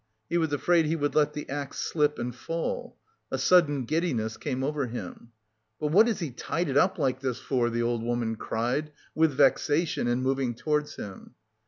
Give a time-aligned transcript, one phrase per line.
[0.31, 2.97] He was afraid he would let the axe slip and fall....
[3.29, 5.29] A sudden giddiness came over him.
[5.79, 9.33] "But what has he tied it up like this for?" the old woman cried with
[9.33, 11.35] vexation and moved towards him.